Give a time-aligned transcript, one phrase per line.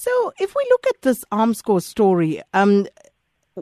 [0.00, 2.86] So, if we look at this Armscor story, um,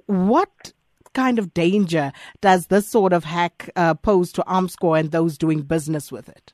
[0.04, 0.74] what
[1.14, 2.12] kind of danger
[2.42, 6.52] does this sort of hack uh, pose to Armscor and those doing business with it?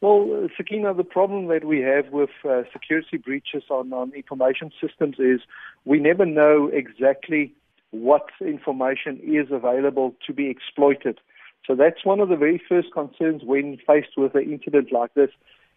[0.00, 5.16] Well, Sakina, the problem that we have with uh, security breaches on, on information systems
[5.18, 5.40] is
[5.84, 7.52] we never know exactly
[7.90, 11.20] what information is available to be exploited.
[11.66, 15.30] So that's one of the very first concerns when faced with an incident like this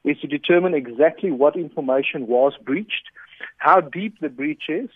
[0.04, 3.10] is to determine exactly what information was breached,
[3.58, 4.90] how deep the breach is.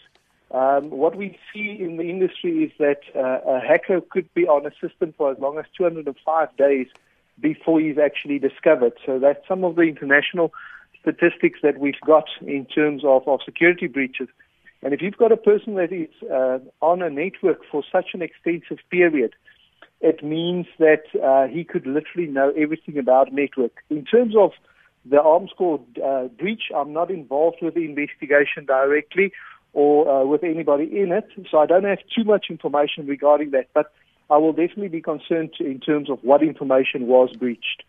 [0.51, 4.65] Um, what we see in the industry is that uh, a hacker could be on
[4.65, 6.87] a system for as long as 205 days
[7.39, 8.93] before he's actually discovered.
[9.05, 10.53] So that's some of the international
[11.01, 14.29] statistics that we've got in terms of, of security breaches.
[14.83, 18.21] And if you've got a person that is uh, on a network for such an
[18.21, 19.33] extensive period,
[20.01, 23.83] it means that uh, he could literally know everything about network.
[23.89, 24.51] In terms of
[25.05, 29.31] the Armscor uh, breach, I'm not involved with the investigation directly
[29.73, 33.67] or uh, with anybody in it, so I don't have too much information regarding that.
[33.73, 33.91] But
[34.29, 37.83] I will definitely be concerned in terms of what information was breached.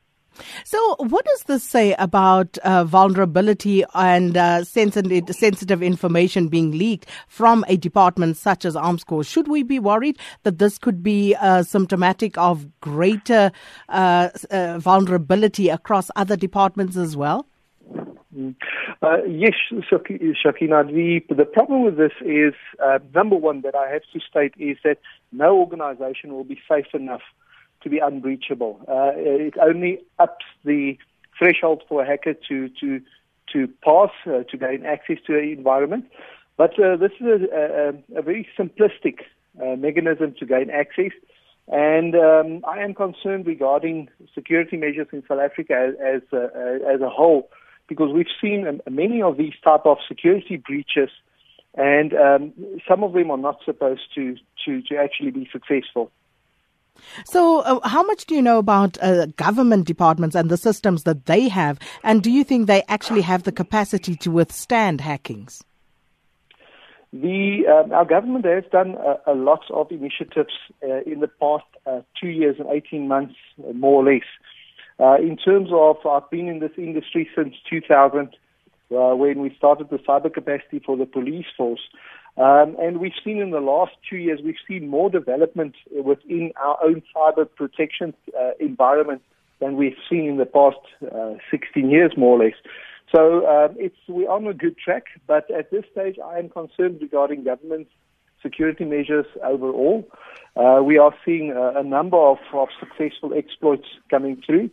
[0.65, 7.07] So, what does this say about uh, vulnerability and uh, sensitive, sensitive information being leaked
[7.29, 9.27] from a department such as Armscor?
[9.27, 13.53] Should we be worried that this could be uh, symptomatic of greater
[13.89, 17.47] uh, uh, vulnerability across other departments as well?
[18.37, 18.57] Mm.
[19.03, 20.87] Uh, yes, Shakina.
[20.87, 24.79] The, the problem with this is, uh, number one, that I have to state is
[24.83, 24.99] that
[25.31, 27.23] no organization will be safe enough
[27.85, 28.81] to be unbreachable.
[28.89, 30.99] Uh, it only ups the
[31.39, 33.01] threshold for a hacker to, to,
[33.53, 36.07] to pass, uh, to gain access to the environment.
[36.57, 39.21] But uh, this is a, a, a very simplistic
[39.63, 41.13] uh, mechanism to gain access.
[41.69, 46.23] And um, I am concerned regarding security measures in South Africa as, as,
[46.87, 47.49] as a whole
[47.89, 51.11] because we've seen um, many of these type of security breaches,
[51.75, 52.53] and um,
[52.89, 56.11] some of them are not supposed to, to, to actually be successful.
[57.25, 61.27] So, uh, how much do you know about uh, government departments and the systems that
[61.27, 61.79] they have?
[62.03, 65.63] And do you think they actually have the capacity to withstand hackings?
[67.13, 70.53] The, um, our government has done a, a lot of initiatives
[70.83, 74.25] uh, in the past uh, two years and 18 months, uh, more or less.
[75.21, 78.37] In terms of, I've been in this industry since 2000,
[78.91, 81.81] uh, when we started the cyber capacity for the police force.
[82.37, 86.83] Um, and we've seen in the last two years, we've seen more development within our
[86.83, 89.23] own cyber protection uh, environment
[89.61, 90.79] than we've seen in the past
[91.15, 92.55] uh, 16 years, more or less.
[93.15, 96.99] So um, it's we're on a good track, but at this stage, I am concerned
[97.01, 97.87] regarding government
[98.43, 100.07] security measures overall.
[100.57, 104.71] Uh, we are seeing a, a number of, of successful exploits coming through.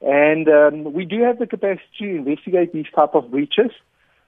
[0.00, 3.70] And um, we do have the capacity to investigate these type of breaches.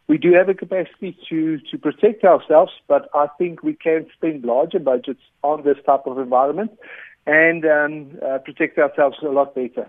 [0.06, 4.44] We do have a capacity to, to protect ourselves, but I think we can spend
[4.44, 6.72] larger budgets on this type of environment
[7.26, 9.86] and um, uh, protect ourselves a lot better.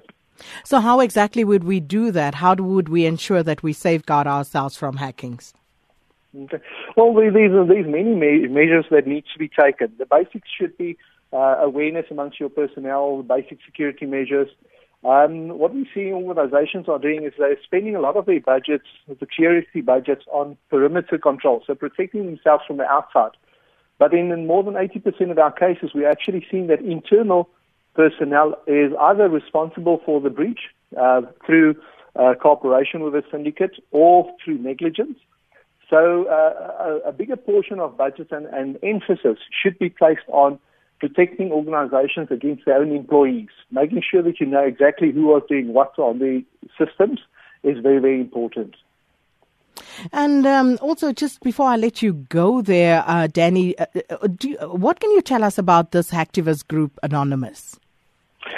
[0.63, 2.35] So, how exactly would we do that?
[2.35, 5.53] How would we ensure that we safeguard ourselves from hackings?
[6.37, 6.59] Okay.
[6.95, 9.93] Well, these are these many measures that need to be taken.
[9.97, 10.97] The basics should be
[11.33, 14.49] uh, awareness amongst your personnel, basic security measures,
[15.03, 18.85] um, what we see organizations are doing is they're spending a lot of their budgets,
[19.07, 23.31] the security budgets, on perimeter control, so protecting themselves from the outside.
[23.97, 27.49] But in, in more than 80% of our cases, we're actually seeing that internal
[27.95, 30.59] personnel is either responsible for the breach
[30.99, 31.75] uh, through
[32.15, 35.17] uh, cooperation with a syndicate or through negligence.
[35.89, 40.59] So uh, a, a, bigger portion of budgets and, and emphasis should be placed on
[40.99, 45.73] protecting organizations against their own employees, making sure that you know exactly who are doing
[45.73, 46.43] what on the
[46.77, 47.19] systems
[47.63, 48.75] is very, very important.
[50.11, 54.57] And um, also, just before I let you go there, uh, Danny, uh, uh you,
[54.57, 57.79] what can you tell us about this hacktivist group, Anonymous?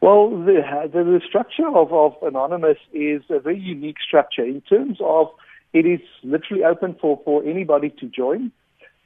[0.00, 4.98] well, the, the, the structure of, of Anonymous is a very unique structure in terms
[5.00, 5.28] of
[5.72, 8.52] it is literally open for, for anybody to join.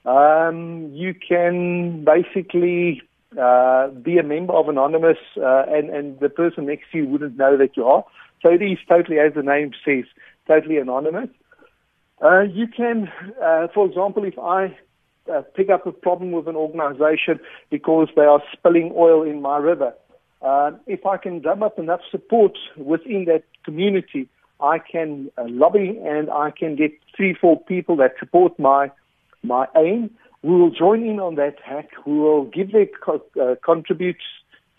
[0.06, 3.02] Um, you can basically
[3.38, 7.36] uh, be a member of Anonymous, uh, and, and the person next to you wouldn't
[7.36, 8.04] know that you are.
[8.42, 10.04] So it is totally, as the name says,
[10.46, 11.28] totally anonymous.
[12.22, 13.10] Uh, you can,
[13.42, 14.76] uh, for example, if I
[15.30, 19.58] uh, pick up a problem with an organization because they are spilling oil in my
[19.58, 19.92] river,
[20.40, 24.28] uh, if I can drum up enough support within that community,
[24.60, 28.90] I can lobby and I can get three, four people that support my
[29.42, 30.10] my aim.
[30.42, 31.88] We will join in on that hack.
[32.06, 33.54] We will give their co- uh,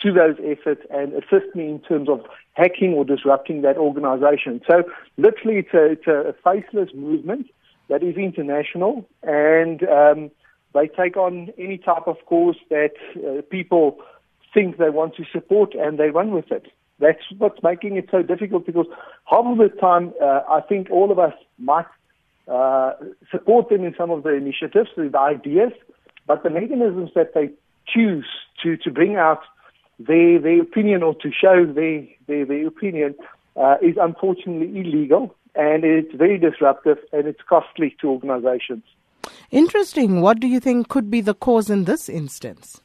[0.02, 2.22] to those efforts and assist me in terms of
[2.54, 4.62] hacking or disrupting that organization.
[4.70, 4.84] So
[5.18, 7.48] literally it's a, it's a faceless movement
[7.90, 10.32] that is international and um,
[10.74, 13.98] they take on any type of cause that uh, people
[14.54, 16.68] think they want to support and they run with it.
[17.00, 18.88] That's what's making it so difficult because
[19.26, 21.86] half of the time uh, I think all of us might
[22.52, 22.94] uh,
[23.32, 25.72] support them in some of the initiatives, the ideas,
[26.26, 27.50] but the mechanisms that they
[27.88, 28.28] choose
[28.64, 29.42] to, to bring out
[30.00, 33.16] their, their opinion or to show their, their, their opinion
[33.56, 38.84] uh, is unfortunately illegal and it's very disruptive and it's costly to organizations.
[39.50, 40.22] Interesting.
[40.22, 42.82] What do you think could be the cause in this instance?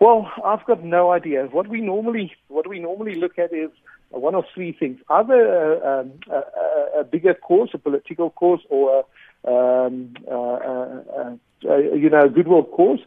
[0.00, 1.44] Well, I've got no idea.
[1.50, 3.70] What we normally what we normally look at is
[4.10, 9.04] one of three things: either uh, um, a, a, bigger cause, a political cause, or
[9.44, 11.36] a, um, uh, uh,
[11.68, 13.00] uh, you know, a goodwill cause,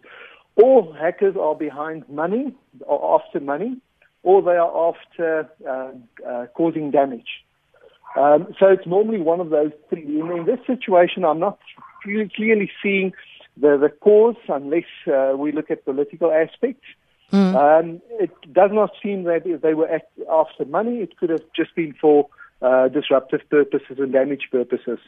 [0.62, 3.78] or hackers are behind money, or after money,
[4.24, 7.44] or they are after um, uh, causing damage.
[8.18, 10.20] Um, so it's normally one of those three.
[10.20, 11.58] And in this situation, I'm not
[12.04, 13.14] clearly seeing
[13.57, 16.86] the, the cause unless uh, we look at political aspects.
[17.31, 17.56] Mm.
[17.56, 19.89] Um, it does not seem that if they were
[20.30, 22.27] after money, it could have just been for
[22.62, 25.00] uh, disruptive purposes and damage purposes.